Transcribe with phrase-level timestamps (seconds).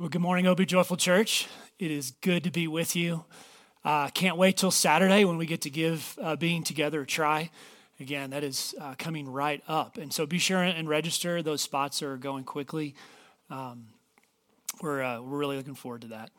[0.00, 1.46] Well, good morning, O Be Joyful Church.
[1.78, 3.26] It is good to be with you.
[3.84, 7.50] Uh, can't wait till Saturday when we get to give uh, being together a try.
[8.00, 9.98] Again, that is uh, coming right up.
[9.98, 11.42] And so be sure and register.
[11.42, 12.94] Those spots are going quickly.
[13.50, 13.88] Um,
[14.80, 16.30] we're, uh, we're really looking forward to that.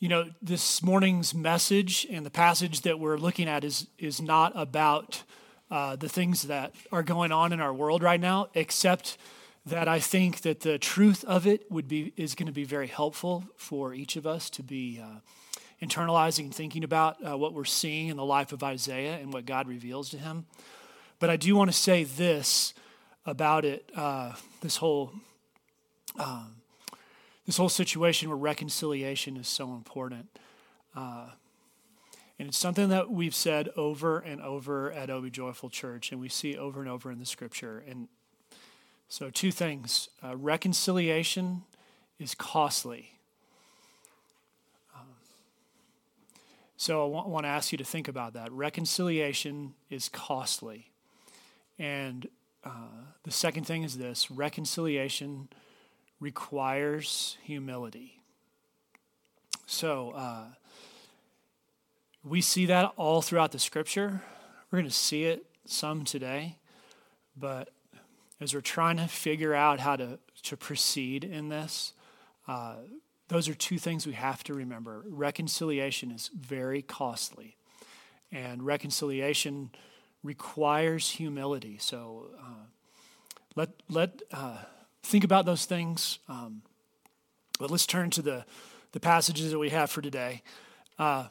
[0.00, 4.50] You know, this morning's message and the passage that we're looking at is, is not
[4.56, 5.22] about
[5.70, 9.18] uh, the things that are going on in our world right now, except
[9.64, 12.88] that I think that the truth of it would be is going to be very
[12.88, 15.20] helpful for each of us to be uh,
[15.80, 19.46] internalizing and thinking about uh, what we're seeing in the life of Isaiah and what
[19.46, 20.46] God reveals to him.
[21.20, 22.74] But I do want to say this
[23.24, 25.12] about it: uh, this whole
[26.18, 26.56] um,
[27.46, 30.26] this whole situation where reconciliation is so important.
[30.94, 31.28] Uh,
[32.38, 36.20] and it's something that we've said over and over at O Be Joyful Church, and
[36.20, 37.84] we see over and over in the scripture.
[37.86, 38.08] And
[39.12, 41.64] so, two things uh, reconciliation
[42.18, 43.18] is costly.
[44.94, 45.06] Um,
[46.78, 48.50] so, I want, to ask you to think about that.
[48.50, 50.92] Reconciliation is costly.
[51.78, 52.26] And
[52.64, 55.50] uh, the second thing is this reconciliation
[56.18, 58.22] requires humility.
[59.66, 60.44] So, uh,
[62.24, 64.22] we see that all throughout the scripture.
[64.70, 66.56] We're going to see it some today.
[67.36, 67.68] But
[68.42, 71.92] as we're trying to figure out how to, to proceed in this,
[72.48, 72.76] uh,
[73.28, 75.04] those are two things we have to remember.
[75.08, 77.56] Reconciliation is very costly,
[78.30, 79.70] and reconciliation
[80.22, 81.78] requires humility.
[81.78, 82.66] So uh,
[83.56, 84.58] let, let uh,
[85.02, 86.18] think about those things.
[86.28, 86.62] Um,
[87.58, 88.44] but let's turn to the,
[88.92, 90.42] the passages that we have for today.
[90.98, 91.26] Uh,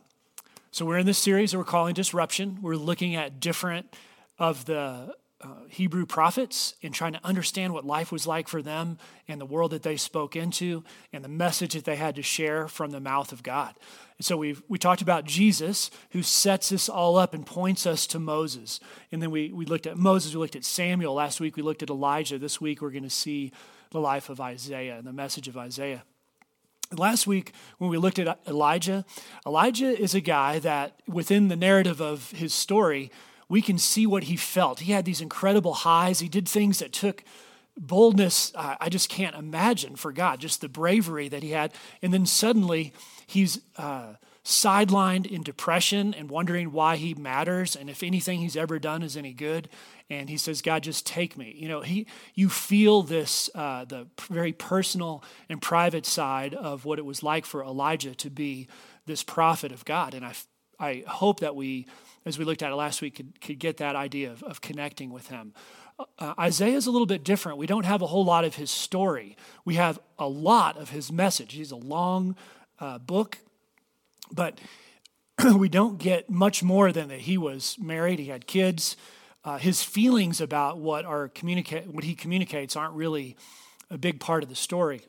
[0.72, 2.60] so we're in this series that we're calling Disruption.
[2.62, 3.94] We're looking at different
[4.40, 8.98] of the uh, Hebrew prophets and trying to understand what life was like for them
[9.28, 12.68] and the world that they spoke into and the message that they had to share
[12.68, 13.76] from the mouth of God.
[14.18, 18.06] And so we we talked about Jesus, who sets this all up and points us
[18.08, 18.80] to Moses.
[19.12, 21.14] And then we, we looked at Moses, we looked at Samuel.
[21.14, 22.38] Last week we looked at Elijah.
[22.38, 23.52] This week we're going to see
[23.92, 26.04] the life of Isaiah and the message of Isaiah.
[26.94, 29.06] Last week, when we looked at Elijah,
[29.46, 33.10] Elijah is a guy that within the narrative of his story,
[33.52, 34.80] we can see what he felt.
[34.80, 36.22] He had these incredible highs.
[36.22, 37.22] He did things that took
[37.78, 41.74] boldness uh, I just can't imagine for God, just the bravery that he had.
[42.02, 42.94] And then suddenly
[43.28, 44.14] he's uh,
[44.46, 49.18] sidelined in depression and wondering why he matters and if anything he's ever done is
[49.18, 49.68] any good.
[50.10, 51.54] And he says, God, just take me.
[51.58, 57.00] You know, he, you feel this, uh, the very personal and private side of what
[57.00, 58.70] it was like for Elijah to be
[59.06, 60.14] this prophet of God.
[60.14, 60.36] And I,
[60.80, 61.86] I hope that we
[62.26, 65.12] as we looked at it last week, could, could get that idea of, of connecting
[65.12, 65.54] with him.
[66.20, 67.58] Uh, Isaiah is a little bit different.
[67.58, 71.12] We don't have a whole lot of his story, we have a lot of his
[71.12, 71.54] message.
[71.54, 72.36] He's a long
[72.80, 73.38] uh, book,
[74.32, 74.60] but
[75.56, 78.98] we don't get much more than that he was married, he had kids.
[79.44, 83.36] Uh, his feelings about what, are communicate, what he communicates aren't really
[83.90, 85.02] a big part of the story.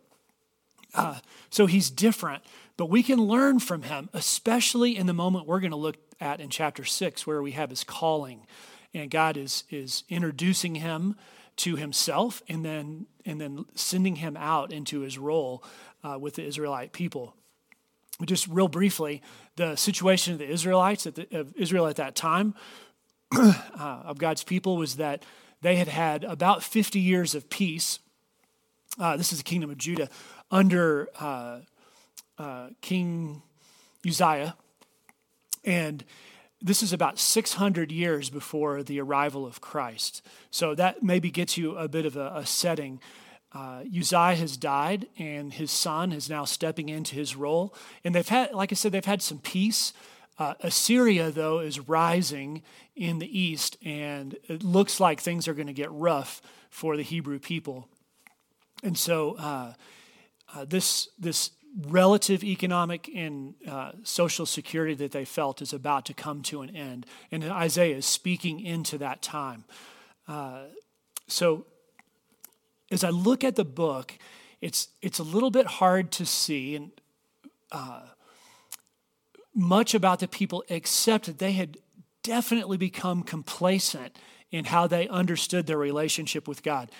[0.94, 1.18] Uh,
[1.50, 2.42] so he's different,
[2.76, 6.40] but we can learn from him, especially in the moment we're going to look at
[6.40, 8.46] in chapter 6, where we have his calling.
[8.94, 11.16] And God is, is introducing him
[11.56, 15.62] to himself and then, and then sending him out into his role
[16.02, 17.34] uh, with the Israelite people.
[18.24, 19.20] Just real briefly,
[19.56, 22.54] the situation of the Israelites, at the, of Israel at that time,
[23.32, 25.24] uh, of God's people, was that
[25.60, 27.98] they had had about 50 years of peace.
[28.98, 30.08] Uh, this is the kingdom of Judah
[30.50, 31.60] under uh,
[32.38, 33.42] uh, King
[34.06, 34.56] Uzziah.
[35.64, 36.04] And
[36.60, 40.24] this is about 600 years before the arrival of Christ.
[40.50, 43.00] So that maybe gets you a bit of a, a setting.
[43.52, 47.74] Uh, Uzziah has died, and his son is now stepping into his role.
[48.04, 49.92] And they've had, like I said, they've had some peace.
[50.38, 52.62] Uh, Assyria, though, is rising
[52.96, 56.40] in the east, and it looks like things are going to get rough
[56.70, 57.88] for the Hebrew people.
[58.82, 59.74] And so, uh,
[60.54, 66.14] uh this this relative economic and uh, social security that they felt is about to
[66.14, 67.06] come to an end.
[67.30, 69.64] And Isaiah is speaking into that time.
[70.28, 70.64] Uh,
[71.28, 71.66] so
[72.90, 74.18] as I look at the book,
[74.60, 76.90] it's, it's a little bit hard to see and
[77.70, 78.02] uh,
[79.54, 81.78] much about the people except that they had
[82.22, 84.16] definitely become complacent
[84.50, 86.90] in how they understood their relationship with God.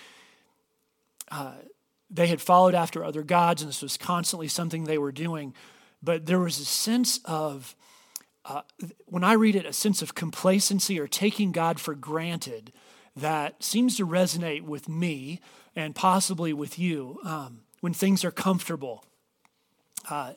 [2.13, 5.53] They had followed after other gods, and this was constantly something they were doing.
[6.01, 7.75] But there was a sense of,
[8.45, 8.61] uh,
[9.05, 12.71] when I read it, a sense of complacency or taking God for granted
[13.15, 15.39] that seems to resonate with me
[15.75, 19.05] and possibly with you um, when things are comfortable.
[20.09, 20.33] Uh,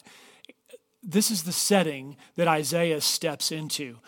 [1.02, 3.99] this is the setting that Isaiah steps into.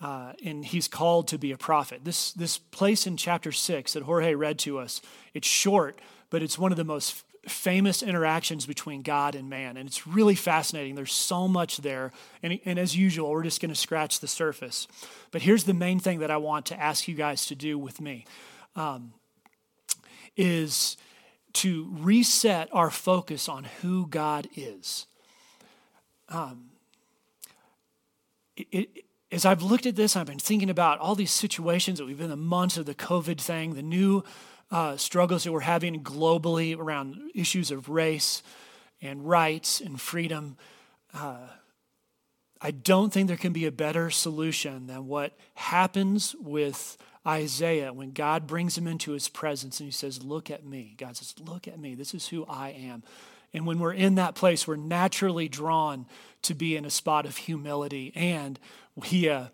[0.00, 2.04] Uh, and he's called to be a prophet.
[2.04, 5.00] This, this place in chapter 6 that Jorge read to us,
[5.34, 5.98] it's short,
[6.30, 9.76] but it's one of the most famous interactions between God and man.
[9.76, 10.94] And it's really fascinating.
[10.94, 12.12] There's so much there.
[12.42, 14.86] And, and as usual, we're just going to scratch the surface.
[15.30, 18.00] But here's the main thing that I want to ask you guys to do with
[18.00, 18.24] me
[18.76, 19.12] um,
[20.36, 20.96] is
[21.54, 25.06] to reset our focus on who God is.
[26.28, 26.70] Um,
[28.56, 32.16] it, as I've looked at this, I've been thinking about all these situations that we've
[32.16, 34.24] been in the months of the COVID thing, the new
[34.70, 38.42] uh, struggles that we're having globally around issues of race
[39.02, 40.56] and rights and freedom.
[41.12, 41.48] Uh,
[42.60, 46.96] I don't think there can be a better solution than what happens with
[47.26, 50.94] Isaiah when God brings him into his presence and he says, Look at me.
[50.96, 51.94] God says, Look at me.
[51.94, 53.02] This is who I am.
[53.54, 56.06] And when we're in that place, we're naturally drawn
[56.42, 58.12] to be in a spot of humility.
[58.14, 58.58] And
[58.94, 59.46] we, uh,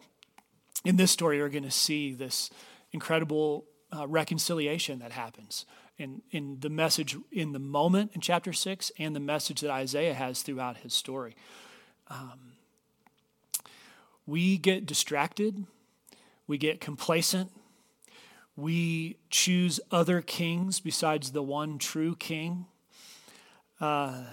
[0.85, 2.50] in this story, are going to see this
[2.93, 3.64] incredible
[3.96, 5.67] uh, reconciliation that happens
[5.99, 10.14] in, in the message in the moment in chapter 6 and the message that Isaiah
[10.14, 11.37] has throughout his story.
[12.08, 12.52] Um,
[14.26, 15.64] we get distracted,
[16.47, 17.50] we get complacent,
[18.56, 22.67] we choose other kings besides the one true king.
[23.84, 24.25] Uh,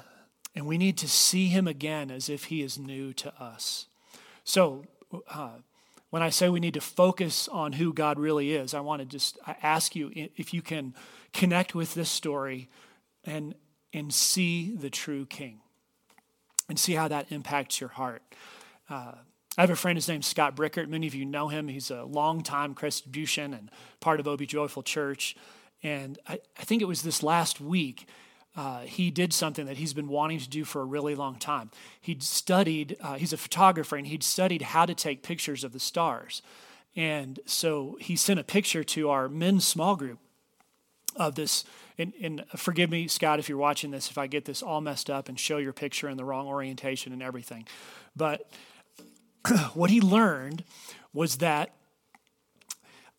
[0.56, 3.88] and we need to see him again as if he is new to us.
[4.45, 4.86] So,
[5.30, 5.57] uh,
[6.09, 9.06] when I say we need to focus on who God really is, I want to
[9.06, 10.94] just ask you if you can
[11.33, 12.69] connect with this story
[13.25, 13.53] and,
[13.94, 15.59] and see the true King
[16.69, 18.24] and see how that impacts your heart.
[18.89, 19.15] Uh,
[19.57, 20.88] I have a friend, his name's Scott Brickert.
[20.88, 21.68] Many of you know him.
[21.68, 23.69] He's a longtime Crested and
[24.00, 25.36] part of O Be Joyful Church.
[25.83, 28.07] And I, I think it was this last week
[28.56, 31.71] uh, he did something that he's been wanting to do for a really long time.
[32.01, 35.80] He'd studied, uh, he's a photographer, and he'd studied how to take pictures of the
[35.80, 36.42] stars.
[36.95, 40.19] And so he sent a picture to our men's small group
[41.15, 41.63] of this.
[41.98, 45.09] And, and forgive me, Scott, if you're watching this, if I get this all messed
[45.09, 47.68] up and show your picture in the wrong orientation and everything.
[48.15, 48.50] But
[49.74, 50.65] what he learned
[51.13, 51.74] was that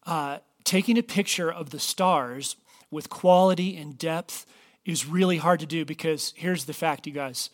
[0.05, 2.57] uh, taking a picture of the stars
[2.91, 4.45] with quality and depth
[4.85, 7.51] is really hard to do because here's the fact, you guys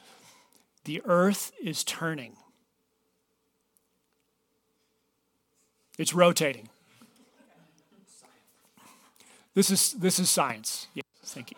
[0.85, 2.37] the earth is turning,
[5.99, 6.69] it's rotating.
[9.55, 10.87] This is, this is science.
[11.25, 11.57] Thank you.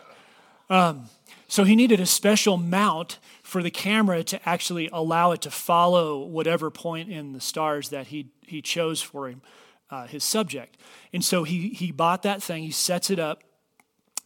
[0.74, 1.10] Um,
[1.48, 6.20] so he needed a special mount for the camera to actually allow it to follow
[6.20, 9.42] whatever point in the stars that he, he chose for him,
[9.90, 10.78] uh, his subject.
[11.12, 13.42] And so he, he bought that thing, he sets it up,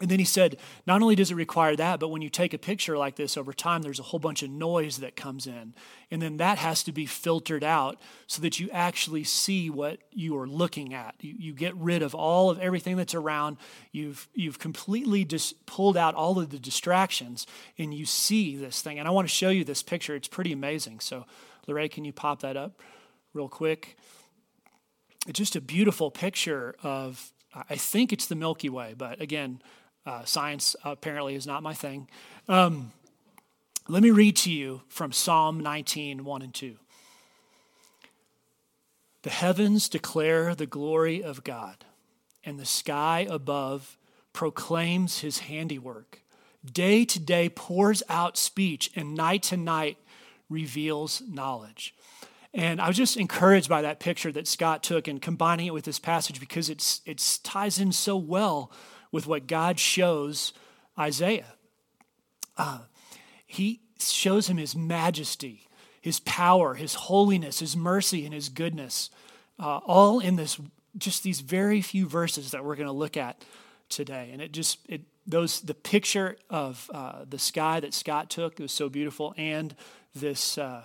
[0.04, 2.58] and then he said, not only does it require that, but when you take a
[2.58, 5.72] picture like this over time, there's a whole bunch of noise that comes in.
[6.10, 10.36] And then that has to be filtered out so that you actually see what you
[10.36, 11.14] are looking at.
[11.20, 13.56] You, you get rid of all of everything that's around.
[13.92, 17.46] You've, you've completely just pulled out all of the distractions
[17.78, 18.98] and you see this thing.
[18.98, 20.14] And I want to show you this picture.
[20.14, 21.00] It's pretty amazing.
[21.00, 21.24] So,
[21.66, 22.78] Lorraine, can you pop that up
[23.32, 23.96] real quick?
[25.26, 29.62] It's just a beautiful picture of, I think it's the Milky Way, but again,
[30.06, 32.08] uh, science apparently is not my thing.
[32.48, 32.92] Um,
[33.88, 36.76] let me read to you from Psalm 19, 1 and 2.
[39.22, 41.84] The heavens declare the glory of God,
[42.44, 43.96] and the sky above
[44.32, 46.20] proclaims his handiwork.
[46.64, 49.98] Day to day pours out speech, and night to night
[50.48, 51.94] reveals knowledge.
[52.54, 55.84] And I was just encouraged by that picture that Scott took and combining it with
[55.84, 58.70] this passage because it's, it ties in so well
[59.14, 60.52] with what God shows
[60.98, 61.54] Isaiah.
[62.58, 62.80] Uh,
[63.46, 65.68] he shows him his majesty,
[66.00, 69.10] his power, his holiness, his mercy, and his goodness,
[69.60, 70.58] uh, all in this
[70.98, 73.44] just these very few verses that we're going to look at
[73.88, 74.30] today.
[74.32, 78.72] And it just it those the picture of uh, the sky that Scott took was
[78.72, 79.76] so beautiful, and
[80.12, 80.82] this uh,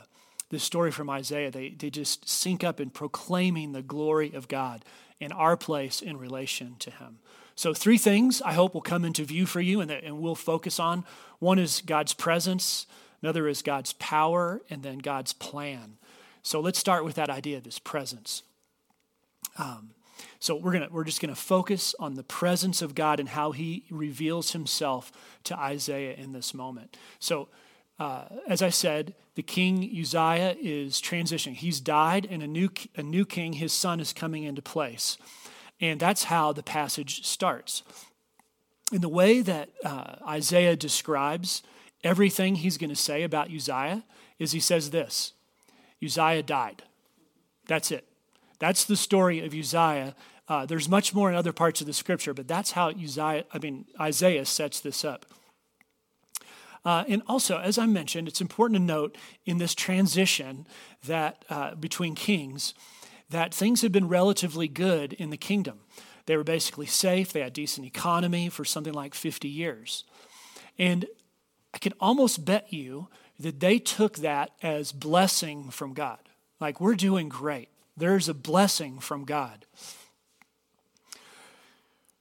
[0.52, 1.50] this story from Isaiah.
[1.50, 4.86] They they just sync up in proclaiming the glory of God
[5.20, 7.18] in our place in relation to Him.
[7.60, 10.34] So, three things I hope will come into view for you and, that, and we'll
[10.34, 11.04] focus on.
[11.40, 12.88] One is God's presence,
[13.22, 15.98] another is God's power, and then God's plan.
[16.42, 18.44] So, let's start with that idea of His presence.
[19.58, 19.90] Um,
[20.40, 23.84] so we're gonna we're just gonna focus on the presence of God and how He
[23.90, 25.12] reveals Himself
[25.44, 26.96] to Isaiah in this moment.
[27.20, 27.50] So,
[28.00, 31.56] uh, as I said, the king Uzziah is transitioning.
[31.56, 35.18] He's died, and a new a new king, his son, is coming into place.
[35.82, 37.84] And that's how the passage starts.
[38.92, 41.64] In the way that uh, Isaiah describes
[42.04, 44.04] everything he's going to say about Uzziah
[44.40, 45.34] is he says this
[46.04, 46.84] Uzziah died.
[47.68, 48.06] That's it.
[48.60, 50.16] That's the story of Uzziah.
[50.48, 53.60] Uh, there's much more in other parts of the scripture, but that's how Uzziah, I
[53.60, 55.26] mean, Isaiah sets this up.
[56.84, 60.66] Uh, and also, as I mentioned, it's important to note in this transition
[61.06, 62.74] that uh, between kings
[63.30, 65.80] that things had been relatively good in the kingdom.
[66.26, 67.32] They were basically safe.
[67.32, 70.04] They had decent economy for something like 50 years.
[70.78, 71.06] And
[71.74, 73.08] I can almost bet you
[73.40, 76.20] that they took that as blessing from God.
[76.60, 77.70] Like, we're doing great.
[77.96, 79.66] There's a blessing from God.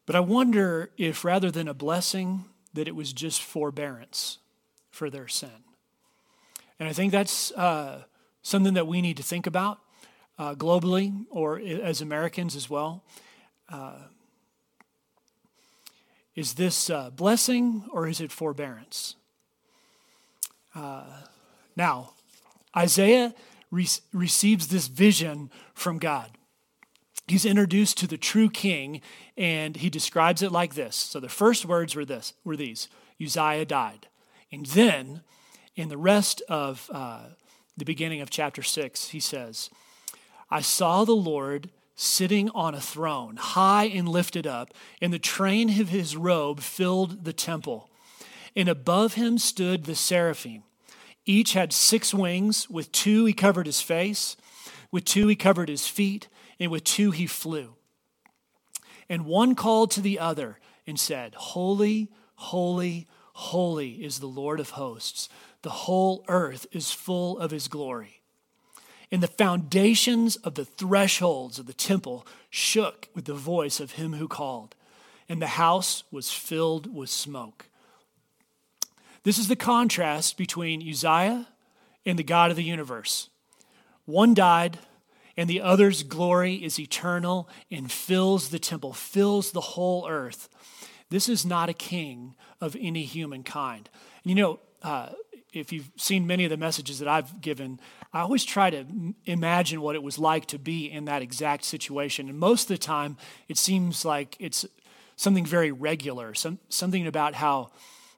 [0.07, 4.39] But I wonder if rather than a blessing, that it was just forbearance
[4.91, 5.65] for their sin.
[6.79, 8.05] And I think that's uh,
[8.43, 9.81] something that we need to think about
[10.39, 13.03] uh, globally or as Americans as well.
[13.69, 13.97] Uh,
[16.35, 19.17] is this uh, blessing or is it forbearance?
[20.75, 21.05] Uh,
[21.77, 22.13] now,
[22.77, 23.35] Isaiah
[23.71, 26.31] re- receives this vision from God.
[27.27, 29.03] He's introduced to the true king,
[29.37, 30.97] and he describes it like this.
[30.97, 32.89] So the first words were this were these:
[33.21, 34.07] Uzziah died,
[34.51, 35.23] and then
[35.77, 37.21] in the rest of uh,
[37.77, 39.71] the beginning of chapter six, he says,
[40.51, 45.81] "I saw the Lord." Sitting on a throne, high and lifted up, and the train
[45.81, 47.91] of his robe filled the temple.
[48.55, 50.63] And above him stood the seraphim.
[51.27, 52.71] Each had six wings.
[52.71, 54.37] With two, he covered his face.
[54.91, 56.29] With two, he covered his feet.
[56.59, 57.75] And with two, he flew.
[59.09, 64.71] And one called to the other and said, Holy, holy, holy is the Lord of
[64.71, 65.29] hosts.
[65.63, 68.18] The whole earth is full of his glory.
[69.11, 74.15] And the foundations of the thresholds of the temple shook with the voice of him
[74.15, 74.75] who called,
[75.29, 77.67] and the house was filled with smoke.
[79.23, 81.49] This is the contrast between Uzziah
[82.05, 83.31] and the God of the universe.
[84.05, 84.79] One died,
[85.37, 90.49] and the other's glory is eternal and fills the temple, fills the whole earth.
[91.11, 93.89] This is not a king of any human kind.
[94.25, 95.11] And you know, uh,
[95.53, 97.81] if you've seen many of the messages that I've given,
[98.13, 98.85] I always try to
[99.27, 102.29] imagine what it was like to be in that exact situation.
[102.29, 103.17] And most of the time,
[103.49, 104.65] it seems like it's
[105.17, 107.71] something very regular, some, something about how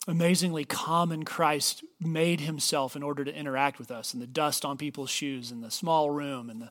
[0.07, 4.77] amazingly common Christ made himself in order to interact with us, and the dust on
[4.77, 6.71] people's shoes, and the small room, and the,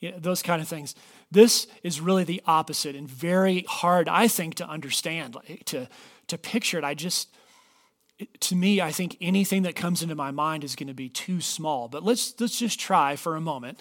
[0.00, 0.94] you know, those kind of things.
[1.30, 5.88] This is really the opposite and very hard, I think, to understand, like, to,
[6.28, 6.84] to picture it.
[6.84, 7.28] I just,
[8.40, 11.40] to me, I think anything that comes into my mind is going to be too
[11.40, 11.88] small.
[11.88, 13.80] But let's, let's just try for a moment.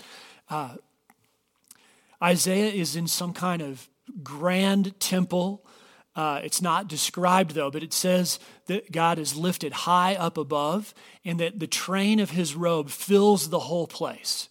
[0.50, 0.76] Uh,
[2.22, 3.88] Isaiah is in some kind of
[4.24, 5.66] grand temple
[6.20, 10.94] uh, it's not described though, but it says that God is lifted high up above
[11.24, 14.50] and that the train of his robe fills the whole place.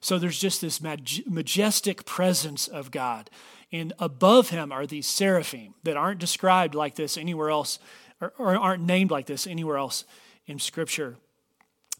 [0.00, 3.30] So there's just this majestic presence of God.
[3.72, 7.80] And above him are these seraphim that aren't described like this anywhere else,
[8.20, 10.04] or, or aren't named like this anywhere else
[10.46, 11.16] in Scripture.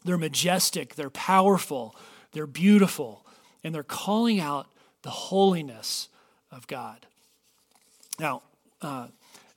[0.05, 1.95] They're majestic, they're powerful,
[2.33, 3.27] they're beautiful,
[3.63, 4.69] and they're calling out
[5.03, 6.09] the holiness
[6.51, 7.07] of God.
[8.19, 8.43] Now,
[8.81, 9.09] uh,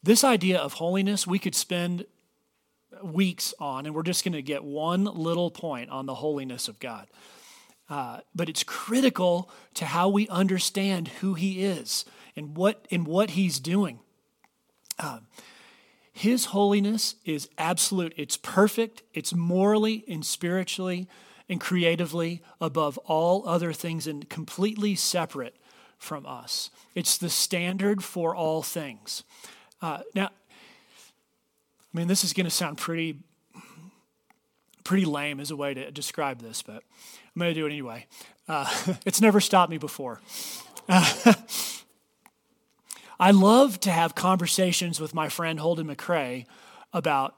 [0.04, 2.06] this idea of holiness, we could spend
[3.04, 6.80] weeks on, and we're just going to get one little point on the holiness of
[6.80, 7.08] God.
[7.90, 13.32] Uh, but it's critical to how we understand who He is and what and what
[13.32, 14.00] He's doing.
[14.98, 15.20] Uh,
[16.14, 18.14] his holiness is absolute.
[18.18, 19.04] It's perfect.
[19.14, 21.08] It's morally and spiritually
[21.48, 25.56] and creatively above all other things and completely separate
[25.98, 26.70] from us.
[26.96, 29.24] It's the standard for all things.
[29.82, 30.30] Uh, now,
[31.94, 33.20] I mean, this is going to sound pretty,
[34.84, 36.84] pretty lame as a way to describe this, but
[37.36, 38.08] I'm going to do it anyway.
[38.48, 38.70] Uh,
[39.06, 40.22] it's never stopped me before.
[40.90, 41.34] Uh,
[43.22, 46.48] I love to have conversations with my friend Holden McCrae
[46.92, 47.36] about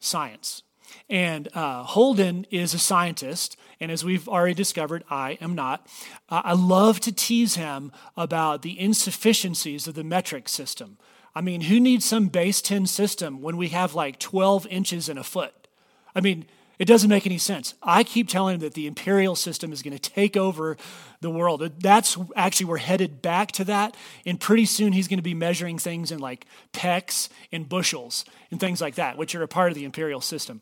[0.00, 0.62] science.
[1.10, 5.86] And uh, Holden is a scientist, and as we've already discovered, I am not.
[6.30, 10.96] Uh, I love to tease him about the insufficiencies of the metric system.
[11.34, 15.18] I mean, who needs some base 10 system when we have like 12 inches in
[15.18, 15.68] a foot?
[16.14, 16.46] I mean,
[16.78, 17.74] it doesn't make any sense.
[17.82, 20.76] I keep telling him that the imperial system is going to take over
[21.20, 21.62] the world.
[21.80, 23.96] That's actually, we're headed back to that.
[24.26, 28.60] And pretty soon he's going to be measuring things in like pecks and bushels and
[28.60, 30.60] things like that, which are a part of the imperial system.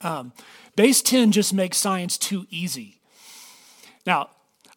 [0.00, 0.32] Um,
[0.76, 3.00] base 10 just makes science too easy.
[4.06, 4.30] Now,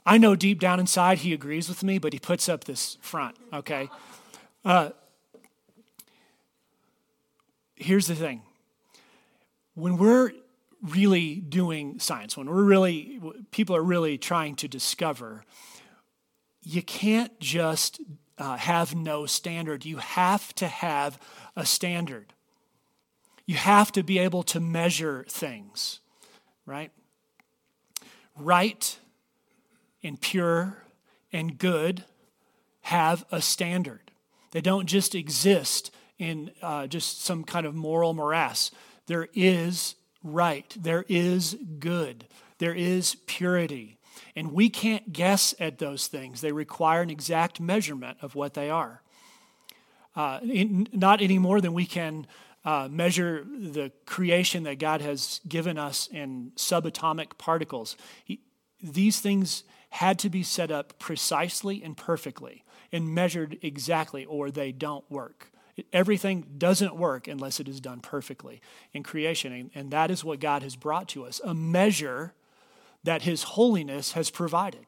[0.06, 3.36] I know deep down inside he agrees with me, but he puts up this front,
[3.54, 3.90] okay?
[4.66, 4.90] Uh,
[7.76, 8.42] here's the thing
[9.74, 10.32] when we're
[10.82, 15.44] really doing science, when we're really, people are really trying to discover,
[16.64, 18.02] you can't just
[18.38, 19.86] uh, have no standard.
[19.86, 21.20] You have to have
[21.56, 22.34] a standard.
[23.46, 26.00] You have to be able to measure things,
[26.66, 26.92] right?
[28.36, 28.98] Right
[30.04, 30.84] and pure
[31.32, 32.06] and good
[32.82, 34.12] have a standard.
[34.52, 38.72] They don't just exist in uh, just some kind of moral morass.
[39.12, 42.28] There is right, there is good,
[42.60, 43.98] there is purity.
[44.38, 46.40] And we can't guess at those things.
[46.40, 49.02] They require an exact measurement of what they are.
[50.16, 52.26] Uh, in, not any more than we can
[52.64, 57.98] uh, measure the creation that God has given us in subatomic particles.
[58.24, 58.40] He,
[58.82, 62.64] these things had to be set up precisely and perfectly
[62.94, 65.51] and measured exactly, or they don't work.
[65.94, 68.62] Everything doesn't work unless it is done perfectly
[68.94, 69.72] in creation.
[69.74, 72.34] And that is what God has brought to us a measure
[73.04, 74.86] that His holiness has provided.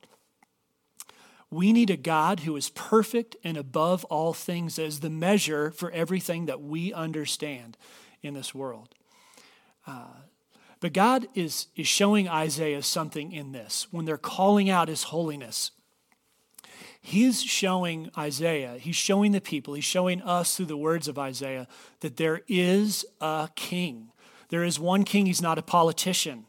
[1.50, 5.92] We need a God who is perfect and above all things as the measure for
[5.92, 7.78] everything that we understand
[8.24, 8.90] in this world.
[9.86, 10.08] Uh,
[10.80, 15.72] but God is, is showing Isaiah something in this when they're calling out his holiness.
[17.06, 21.68] He's showing Isaiah, he's showing the people, he's showing us through the words of Isaiah
[22.00, 24.14] that there is a king.
[24.48, 26.46] There is one king, he's not a politician.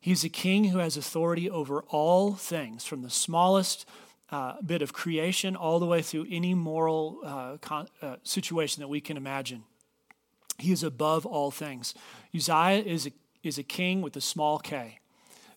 [0.00, 3.86] He's a king who has authority over all things, from the smallest
[4.30, 8.88] uh, bit of creation all the way through any moral uh, con- uh, situation that
[8.88, 9.64] we can imagine.
[10.58, 11.94] He is above all things.
[12.34, 15.00] Uzziah is a, is a king with a small k.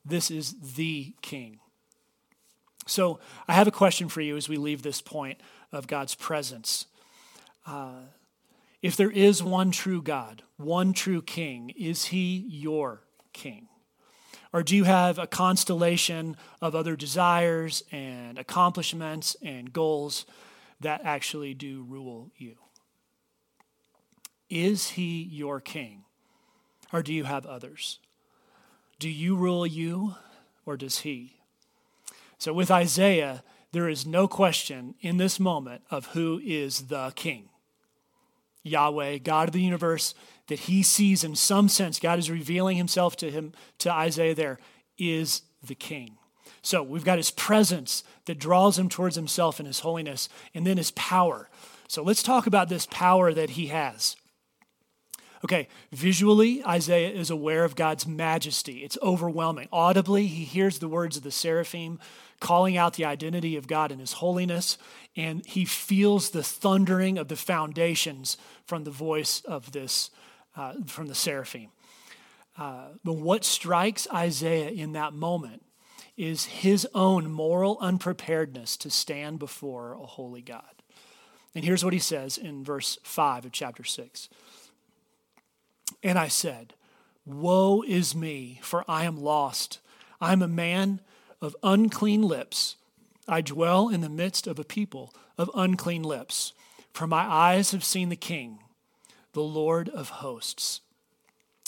[0.04, 1.62] This is the king.
[2.86, 5.40] So I have a question for you as we leave this point
[5.72, 6.86] of God's presence.
[7.66, 8.04] Uh,
[8.82, 13.02] if there is one true God, one true king, is he your
[13.34, 13.68] king?
[14.54, 20.26] Or do you have a constellation of other desires and accomplishments and goals
[20.80, 22.56] that actually do rule you?
[24.50, 26.04] Is he your king?
[26.94, 28.00] Or do you have others?
[29.00, 30.16] Do you rule you
[30.66, 31.36] or does he?
[32.46, 37.50] So with Isaiah, there is no question in this moment of who is the king.
[38.62, 40.14] Yahweh, God of the universe,
[40.46, 44.60] that he sees in some sense, God is revealing himself to him, to Isaiah there,
[45.00, 46.18] is the king.
[46.62, 50.78] So we've got his presence that draws him towards himself in his holiness, and then
[50.78, 51.50] his power.
[51.88, 54.18] So let's talk about this power that he has.
[55.44, 58.84] Okay, visually, Isaiah is aware of God's majesty.
[58.84, 59.68] It's overwhelming.
[59.72, 62.00] Audibly, he hears the words of the seraphim
[62.40, 64.78] calling out the identity of God and his holiness,
[65.16, 70.10] and he feels the thundering of the foundations from the voice of this,
[70.56, 71.70] uh, from the seraphim.
[72.58, 75.64] Uh, but what strikes Isaiah in that moment
[76.18, 80.64] is his own moral unpreparedness to stand before a holy God.
[81.54, 84.30] And here's what he says in verse 5 of chapter 6.
[86.04, 86.74] And I said,
[87.26, 89.80] Woe is me, for I am lost.
[90.22, 91.02] I am a man
[91.46, 92.76] of unclean lips.
[93.28, 96.54] I dwell in the midst of a people of unclean lips.
[96.92, 98.60] For my eyes have seen the King,
[99.34, 100.82] the Lord of hosts.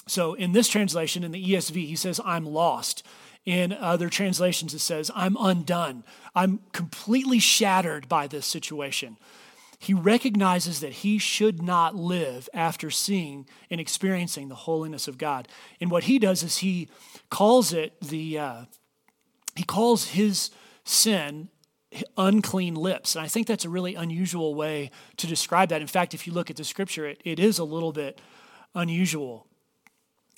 [0.07, 3.03] So in this translation, in the ESV, he says, I'm lost.
[3.45, 6.03] In other translations, it says, I'm undone.
[6.35, 9.17] I'm completely shattered by this situation.
[9.79, 15.47] He recognizes that he should not live after seeing and experiencing the holiness of God.
[15.79, 16.89] And what he does is he
[17.29, 18.65] calls it the, uh,
[19.57, 20.51] he calls his
[20.83, 21.49] sin
[22.17, 23.15] unclean lips.
[23.15, 25.81] And I think that's a really unusual way to describe that.
[25.81, 28.19] In fact, if you look at the scripture, it, it is a little bit
[28.75, 29.47] unusual.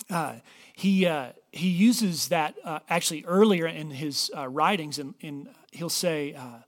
[0.08, 0.36] Uh,
[0.74, 5.88] he, uh, he uses that uh, actually earlier in his uh, writings, and, and, he'll
[5.88, 6.58] say, uh,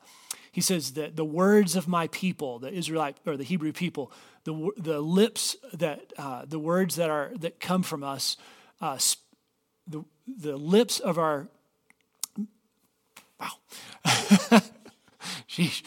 [0.52, 4.12] he says that the words of my people, the Israelite or the Hebrew people,
[4.44, 8.36] the, the lips that, uh, the words that are, that come from us,
[8.80, 11.48] the, the lips of our
[13.42, 13.50] Wow.
[15.48, 15.82] Sheesh.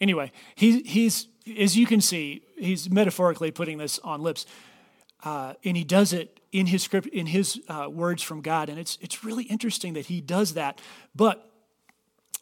[0.00, 1.28] Anyway, he, he's,
[1.58, 4.46] as you can see, he's metaphorically putting this on lips.
[5.22, 8.68] Uh, and he does it in his script, in his uh, words from God.
[8.68, 10.80] And it's, it's really interesting that he does that.
[11.14, 11.48] But,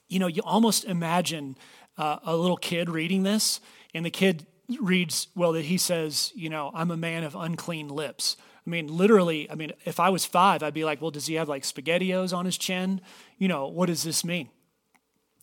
[0.08, 1.56] you know, you almost imagine
[1.98, 3.60] uh, a little kid reading this,
[3.92, 4.46] and the kid
[4.80, 8.36] reads, well, that he says, you know, I'm a man of unclean lips.
[8.66, 11.34] I mean, literally, I mean, if I was five, I'd be like, well, does he
[11.34, 13.00] have like SpaghettiOs on his chin?
[13.38, 14.48] You know, what does this mean?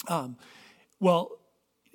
[0.08, 0.38] Um,
[1.00, 1.32] well,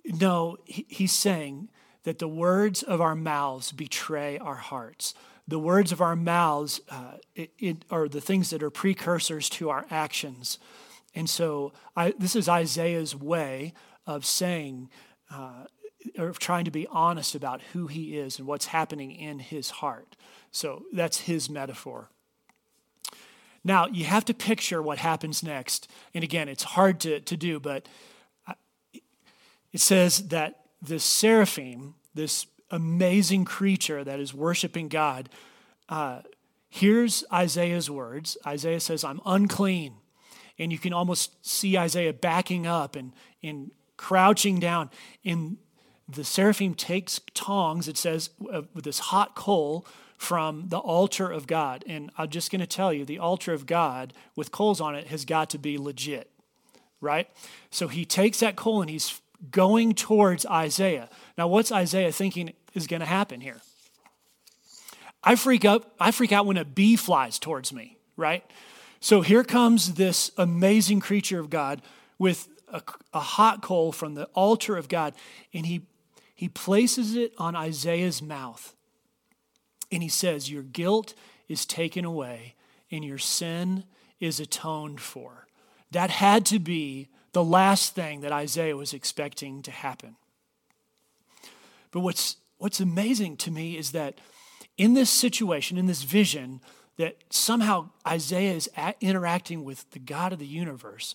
[0.04, 1.68] no, he, he's saying
[2.02, 5.14] that the words of our mouths betray our hearts.
[5.46, 9.70] the words of our mouths uh, it, it are the things that are precursors to
[9.70, 10.58] our actions.
[11.14, 13.74] And so I, this is Isaiah's way
[14.06, 14.88] of saying,
[15.30, 15.64] uh,
[16.18, 20.16] or trying to be honest about who he is and what's happening in his heart.
[20.50, 22.08] So that's his metaphor.
[23.64, 25.88] Now, you have to picture what happens next.
[26.14, 27.86] And again, it's hard to, to do, but
[29.72, 35.28] it says that the seraphim, this amazing creature that is worshiping God,
[35.88, 36.22] uh,
[36.68, 38.36] hears Isaiah's words.
[38.46, 39.94] Isaiah says, I'm unclean.
[40.58, 43.12] And you can almost see Isaiah backing up and,
[43.42, 44.90] and crouching down.
[45.24, 45.58] And
[46.08, 49.86] the seraphim takes tongs, it says, uh, with this hot coal
[50.16, 51.84] from the altar of God.
[51.86, 55.08] And I'm just going to tell you the altar of God with coals on it
[55.08, 56.30] has got to be legit,
[57.00, 57.28] right?
[57.70, 61.08] So he takes that coal and he's going towards Isaiah.
[61.36, 63.62] Now, what's Isaiah thinking is going to happen here?
[65.24, 68.44] I freak up, I freak out when a bee flies towards me, right?
[69.00, 71.82] So here comes this amazing creature of God
[72.18, 75.14] with a, a hot coal from the altar of God,
[75.52, 75.82] and he
[76.42, 78.74] he places it on Isaiah's mouth.
[79.92, 81.14] And he says, Your guilt
[81.46, 82.56] is taken away
[82.90, 83.84] and your sin
[84.18, 85.46] is atoned for.
[85.92, 90.16] That had to be the last thing that Isaiah was expecting to happen.
[91.92, 94.18] But what's, what's amazing to me is that
[94.76, 96.60] in this situation, in this vision,
[96.96, 98.68] that somehow Isaiah is
[99.00, 101.14] interacting with the God of the universe,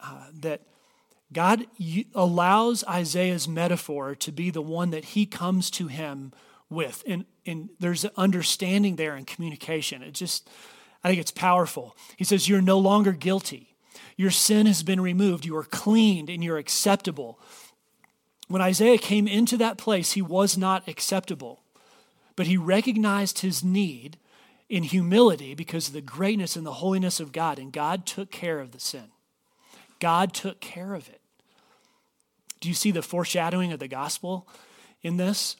[0.00, 0.62] uh, that
[1.32, 1.66] God
[2.14, 6.32] allows Isaiah's metaphor to be the one that he comes to him
[6.68, 7.02] with.
[7.06, 10.02] And, and there's an understanding there and communication.
[10.02, 10.48] It just,
[11.02, 11.96] I think it's powerful.
[12.16, 13.74] He says, You're no longer guilty.
[14.16, 15.44] Your sin has been removed.
[15.44, 17.38] You are cleaned and you're acceptable.
[18.48, 21.62] When Isaiah came into that place, he was not acceptable,
[22.36, 24.18] but he recognized his need
[24.68, 28.60] in humility because of the greatness and the holiness of God, and God took care
[28.60, 29.08] of the sin.
[30.00, 31.21] God took care of it.
[32.62, 34.48] Do you see the foreshadowing of the gospel
[35.02, 35.56] in this?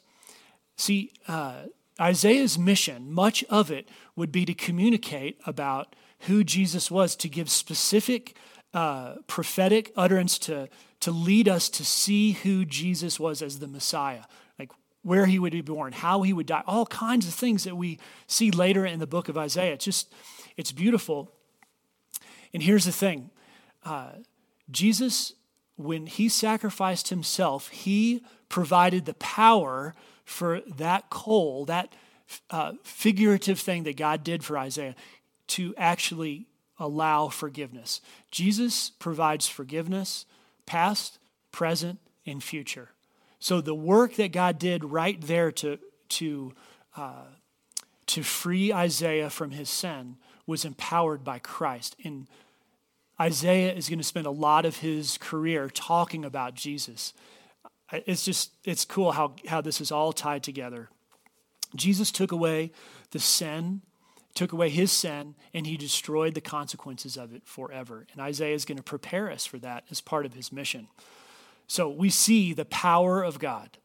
[0.77, 1.63] See, uh,
[1.99, 7.49] Isaiah's mission, much of it would be to communicate about who Jesus was, to give
[7.49, 8.37] specific
[8.73, 10.69] uh, prophetic utterance to,
[11.01, 14.23] to lead us to see who Jesus was as the Messiah,
[14.57, 17.75] like where he would be born, how he would die, all kinds of things that
[17.75, 19.73] we see later in the book of Isaiah.
[19.73, 20.13] It's just,
[20.55, 21.33] it's beautiful.
[22.53, 23.29] And here's the thing
[23.83, 24.11] uh,
[24.71, 25.33] Jesus,
[25.75, 31.93] when he sacrificed himself, he provided the power for that coal, that
[32.49, 34.95] uh, figurative thing that God did for Isaiah
[35.47, 36.47] to actually
[36.79, 38.01] allow forgiveness.
[38.31, 40.25] Jesus provides forgiveness,
[40.65, 41.19] past,
[41.51, 42.89] present, and future.
[43.39, 45.77] So the work that God did right there to,
[46.09, 46.53] to,
[46.95, 47.25] uh,
[48.07, 51.95] to free Isaiah from his sin was empowered by Christ.
[52.03, 52.27] And
[53.19, 57.13] Isaiah is going to spend a lot of his career talking about Jesus.
[57.91, 60.89] It's just, it's cool how, how this is all tied together.
[61.75, 62.71] Jesus took away
[63.11, 63.81] the sin
[64.33, 68.07] took away his sin and he destroyed the consequences of it forever.
[68.11, 70.87] And Isaiah is going to prepare us for that as part of his mission.
[71.67, 73.77] So we see the power of God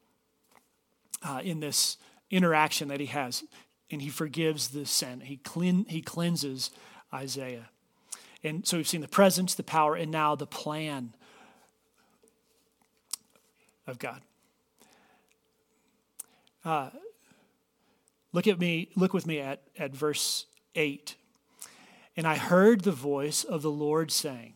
[1.23, 1.97] uh, in this
[2.31, 3.45] interaction that he has,
[3.91, 5.21] and he forgives the sin.
[5.21, 6.71] He, clean, he cleanses
[7.13, 7.71] Isaiah.
[8.45, 11.15] And so we've seen the presence, the power, and now the plan
[13.87, 14.21] of God.
[16.65, 16.91] Uh,
[18.33, 21.17] Look at me, look with me at, at verse 8.
[22.17, 24.55] And I heard the voice of the Lord saying,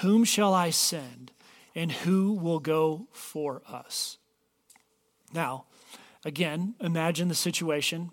[0.00, 1.32] Whom shall I send,
[1.74, 4.16] and who will go for us?
[5.34, 5.66] Now,
[6.24, 8.10] again, imagine the situation.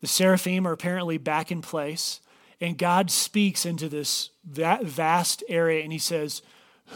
[0.00, 2.20] The seraphim are apparently back in place,
[2.62, 6.42] and God speaks into this vast area, and he says,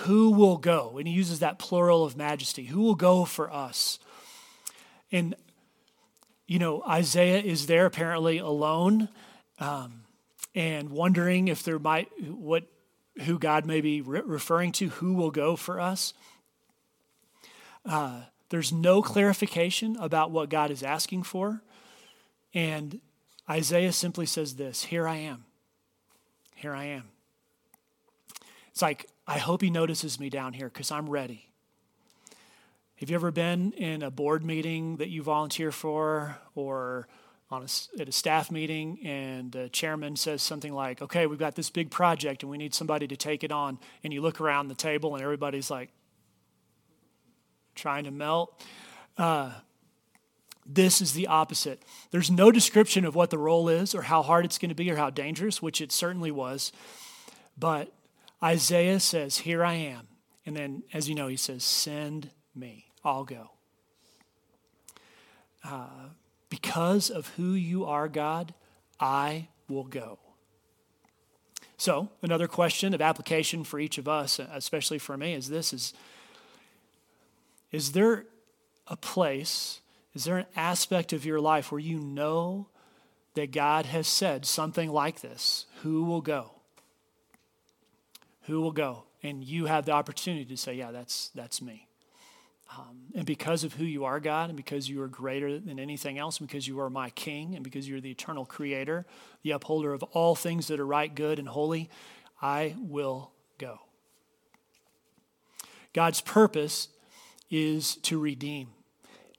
[0.05, 0.97] Who will go?
[0.97, 2.67] And he uses that plural of majesty.
[2.67, 3.99] Who will go for us?
[5.11, 5.35] And
[6.47, 9.09] you know, Isaiah is there apparently alone
[9.59, 10.05] um,
[10.55, 12.63] and wondering if there might, what,
[13.25, 16.15] who God may be re- referring to, who will go for us.
[17.85, 21.61] Uh, there's no clarification about what God is asking for.
[22.55, 23.01] And
[23.51, 25.47] Isaiah simply says this Here I am.
[26.57, 27.05] Here I am.
[28.71, 31.51] It's like, I hope he notices me down here because I'm ready.
[32.97, 37.09] Have you ever been in a board meeting that you volunteer for or
[37.51, 41.57] on a, at a staff meeting and the chairman says something like, okay, we've got
[41.57, 43.79] this big project and we need somebody to take it on.
[44.03, 45.91] And you look around the table and everybody's like
[47.75, 48.65] trying to melt.
[49.19, 49.53] Uh,
[50.69, 51.83] This is the opposite.
[52.11, 54.91] There's no description of what the role is or how hard it's going to be
[54.91, 56.73] or how dangerous, which it certainly was.
[57.57, 57.93] But
[58.43, 60.09] Isaiah says, Here I am.
[60.45, 62.87] And then, as you know, he says, Send me.
[63.05, 63.51] I'll go.
[65.65, 66.11] Uh,
[66.49, 68.55] because of who you are, God,
[68.99, 70.19] I will go.
[71.77, 75.93] So, another question of application for each of us, especially for me, is this is,
[77.71, 78.25] is there
[78.87, 79.81] a place,
[80.17, 82.69] is there an aspect of your life where you know
[83.35, 85.67] that God has said something like this?
[85.83, 86.53] Who will go?
[88.45, 89.05] Who will go?
[89.23, 91.87] And you have the opportunity to say, Yeah, that's, that's me.
[92.75, 96.17] Um, and because of who you are, God, and because you are greater than anything
[96.17, 99.05] else, because you are my king, and because you're the eternal creator,
[99.43, 101.91] the upholder of all things that are right, good, and holy,
[102.41, 103.81] I will go.
[105.93, 106.89] God's purpose
[107.51, 108.69] is to redeem.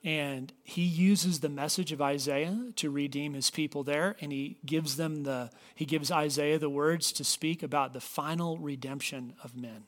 [0.07, 4.95] And he uses the message of Isaiah to redeem his people there, and he gives
[4.95, 9.83] them the he gives Isaiah the words to speak about the final redemption of men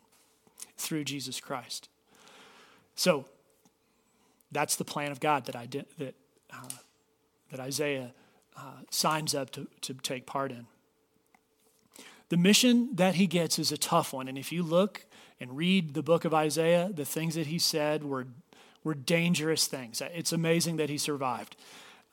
[0.75, 1.87] through Jesus Christ.
[2.95, 3.27] So
[4.51, 6.15] that's the plan of God that, I did, that,
[6.51, 6.67] uh,
[7.51, 8.11] that Isaiah
[8.57, 10.67] uh, signs up to, to take part in.
[12.27, 14.27] The mission that he gets is a tough one.
[14.27, 15.05] And if you look
[15.39, 18.27] and read the book of Isaiah, the things that he said were,
[18.83, 20.01] were dangerous things.
[20.01, 21.55] It's amazing that he survived.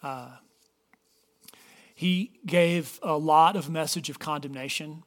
[0.03, 0.31] Uh,
[1.95, 5.03] he gave a lot of message of condemnation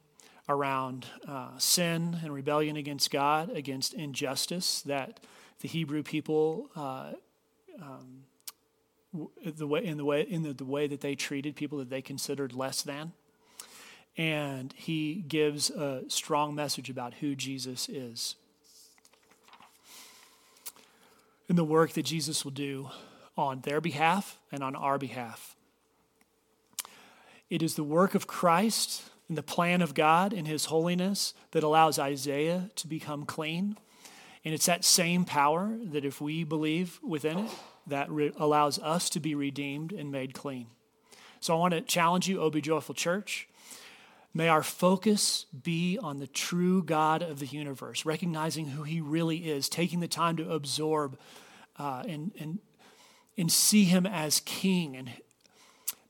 [0.48, 5.20] around uh, sin and rebellion against God, against injustice that
[5.60, 7.12] the Hebrew people, uh,
[7.80, 8.24] um,
[9.44, 12.02] the way in the way in the, the way that they treated people that they
[12.02, 13.12] considered less than,
[14.16, 18.36] and he gives a strong message about who Jesus is
[21.50, 22.88] and the work that Jesus will do
[23.36, 25.54] on their behalf and on our behalf.
[27.50, 31.62] It is the work of Christ and the plan of God in His holiness that
[31.62, 33.76] allows Isaiah to become clean
[34.44, 37.50] and it's that same power that if we believe within it,
[37.86, 40.68] that re- allows us to be redeemed and made clean.
[41.40, 43.48] So I want to challenge you, O Be Joyful Church.
[44.32, 49.50] May our focus be on the true God of the universe, recognizing who He really
[49.50, 51.18] is, taking the time to absorb
[51.78, 52.60] uh, and, and,
[53.36, 54.96] and see Him as King.
[54.96, 55.10] And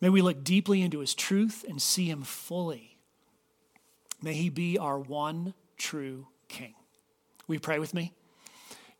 [0.00, 2.98] may we look deeply into His truth and see Him fully.
[4.22, 6.74] May He be our one true King.
[7.46, 8.12] We pray with me?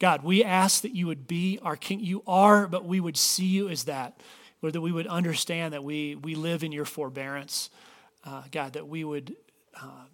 [0.00, 2.00] God, we ask that you would be our king.
[2.00, 4.18] You are, but we would see you as that.
[4.62, 7.68] Lord, that we would understand that we, we live in your forbearance.
[8.24, 9.34] Uh, God, that we would
[9.80, 10.04] uh,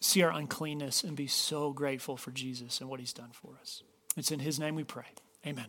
[0.00, 3.82] see our uncleanness and be so grateful for Jesus and what he's done for us.
[4.16, 5.06] It's in his name we pray.
[5.46, 5.66] Amen.